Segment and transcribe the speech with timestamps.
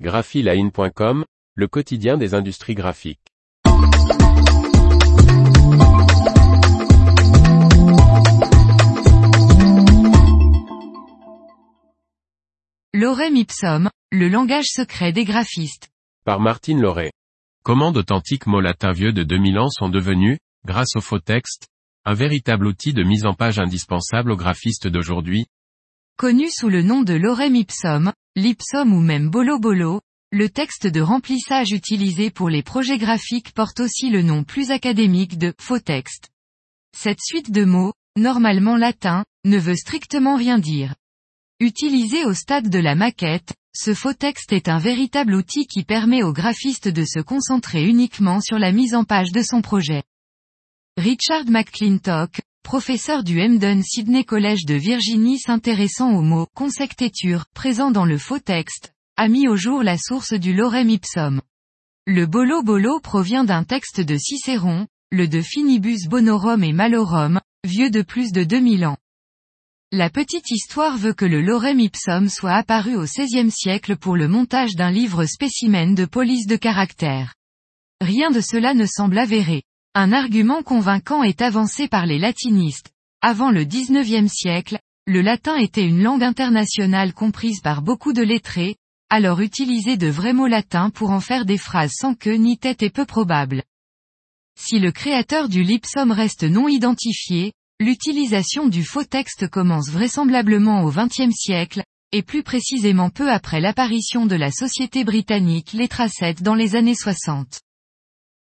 [0.00, 1.24] graphiline.com,
[1.54, 3.20] le quotidien des industries graphiques.
[12.92, 15.90] Lorem ipsum, le langage secret des graphistes.
[16.24, 17.12] Par Martine Lauré.
[17.62, 21.68] Comment d'authentiques mots latins vieux de 2000 ans sont devenus, grâce au faux texte,
[22.04, 25.46] un véritable outil de mise en page indispensable aux graphistes d'aujourd'hui
[26.16, 31.00] Connu sous le nom de lorem ipsum, l'ipsum ou même bolo bolo, le texte de
[31.00, 36.30] remplissage utilisé pour les projets graphiques porte aussi le nom plus académique de faux texte.
[36.96, 40.94] Cette suite de mots, normalement latin, ne veut strictement rien dire.
[41.58, 46.22] Utilisé au stade de la maquette, ce faux texte est un véritable outil qui permet
[46.22, 50.04] au graphiste de se concentrer uniquement sur la mise en page de son projet.
[50.96, 58.06] Richard McClintock, professeur du Hamden Sydney College de Virginie s'intéressant au mot consectéture présent dans
[58.06, 61.42] le faux texte, a mis au jour la source du lorem ipsum.
[62.06, 67.90] Le bolo bolo provient d'un texte de Cicéron, le de Finibus Bonorum et Malorum, vieux
[67.90, 68.96] de plus de 2000 ans.
[69.92, 74.26] La petite histoire veut que le lorem ipsum soit apparu au XVIe siècle pour le
[74.26, 77.34] montage d'un livre spécimen de police de caractère.
[78.00, 79.62] Rien de cela ne semble avéré.
[79.96, 82.90] Un argument convaincant est avancé par les latinistes.
[83.22, 88.74] Avant le XIXe siècle, le latin était une langue internationale comprise par beaucoup de lettrés,
[89.08, 92.82] alors utiliser de vrais mots latins pour en faire des phrases sans queue ni tête
[92.82, 93.62] est peu probable.
[94.58, 100.90] Si le créateur du lipsum reste non identifié, l'utilisation du faux texte commence vraisemblablement au
[100.90, 106.74] XXe siècle, et plus précisément peu après l'apparition de la société britannique Letracet dans les
[106.74, 107.60] années 60.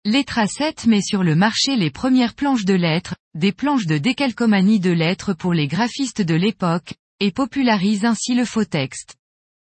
[0.06, 4.91] Letracet met sur le marché les premières planches de lettres, des planches de décalcomanie de
[4.91, 9.16] lettres pour les graphistes de l'époque, et popularise ainsi le faux texte.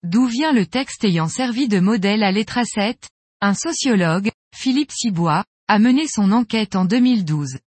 [0.03, 2.98] D'où vient le texte ayant servi de modèle à Letracet
[3.39, 7.59] Un sociologue, Philippe Sibois, a mené son enquête en 2012.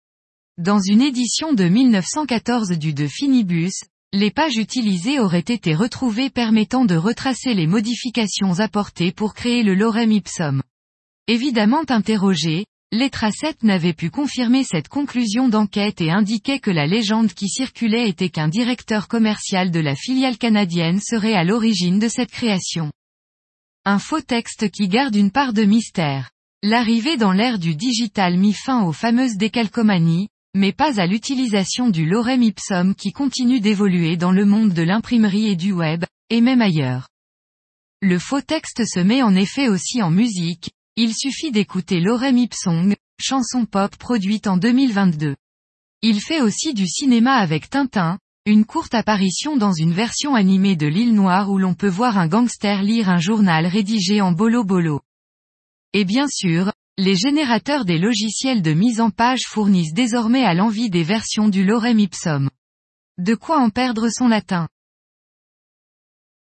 [0.58, 6.84] Dans une édition de 1914 du De Finibus, les pages utilisées auraient été retrouvées permettant
[6.84, 10.62] de retracer les modifications apportées pour créer le lorem ipsum.
[11.26, 17.48] Évidemment interrogé, Letracet n'avait pu confirmer cette conclusion d'enquête et indiquait que la légende qui
[17.48, 22.90] circulait était qu'un directeur commercial de la filiale canadienne serait à l'origine de cette création.
[23.84, 26.30] Un faux texte qui garde une part de mystère.
[26.64, 32.06] L'arrivée dans l'ère du digital mit fin aux fameuses décalcomanies, mais pas à l'utilisation du
[32.06, 36.60] lorem ipsum qui continue d'évoluer dans le monde de l'imprimerie et du web, et même
[36.60, 37.08] ailleurs.
[38.02, 42.94] Le faux texte se met en effet aussi en musique, il suffit d'écouter Lorem Ipsong,
[43.18, 45.36] chanson pop produite en 2022.
[46.02, 50.86] Il fait aussi du cinéma avec Tintin, une courte apparition dans une version animée de
[50.86, 55.00] l'île Noire où l'on peut voir un gangster lire un journal rédigé en bolo bolo.
[55.92, 60.90] Et bien sûr, les générateurs des logiciels de mise en page fournissent désormais à l'envie
[60.90, 62.50] des versions du Lorem Ipsum.
[63.18, 64.68] De quoi en perdre son latin?